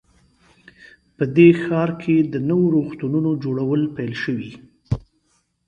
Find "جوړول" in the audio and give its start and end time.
3.43-3.81